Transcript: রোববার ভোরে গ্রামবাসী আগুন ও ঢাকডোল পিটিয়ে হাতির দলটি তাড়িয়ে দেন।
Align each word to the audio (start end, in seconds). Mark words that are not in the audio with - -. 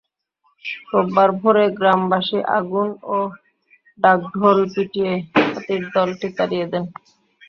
রোববার 0.91 1.29
ভোরে 1.39 1.65
গ্রামবাসী 1.77 2.39
আগুন 2.57 2.89
ও 3.07 3.17
ঢাকডোল 3.99 4.59
পিটিয়ে 4.73 5.13
হাতির 5.47 5.83
দলটি 5.95 6.27
তাড়িয়ে 6.37 6.65
দেন। 6.71 6.83